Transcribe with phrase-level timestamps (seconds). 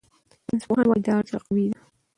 [0.47, 1.79] ساینسپوهان وايي دا اړیکه قوي ده.